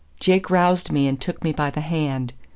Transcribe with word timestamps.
Jake 0.19 0.49
roused 0.49 0.91
me 0.91 1.07
and 1.07 1.21
took 1.21 1.43
me 1.43 1.51
by 1.51 1.69
the 1.69 1.81
hand. 1.81 2.33